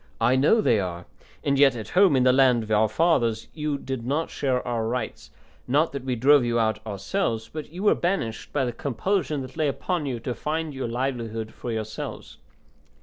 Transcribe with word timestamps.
I 0.19 0.35
know 0.35 0.61
they 0.61 0.79
are; 0.79 1.05
and 1.43 1.59
yet 1.59 1.75
at 1.75 1.89
home 1.89 2.15
in 2.15 2.23
the 2.23 2.33
land 2.33 2.63
of 2.63 2.71
our 2.71 2.89
fathers 2.89 3.47
you 3.53 3.77
did 3.77 4.03
not 4.03 4.31
share 4.31 4.67
our 4.67 4.87
rights; 4.87 5.29
not 5.67 5.91
that 5.91 6.03
we 6.03 6.15
drove 6.15 6.43
you 6.43 6.57
out 6.59 6.83
ourselves, 6.87 7.47
but 7.53 7.69
you 7.71 7.83
were 7.83 7.93
banished 7.93 8.51
by 8.51 8.65
the 8.65 8.73
compulsion 8.73 9.43
that 9.43 9.57
lay 9.57 9.67
upon 9.67 10.07
you 10.07 10.19
to 10.21 10.33
find 10.33 10.73
your 10.73 10.87
livelihood 10.87 11.53
for 11.53 11.71
yourselves. 11.71 12.37